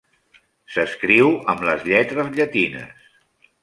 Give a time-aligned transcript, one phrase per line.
[0.75, 3.09] S'escriu amb les lletres llatines.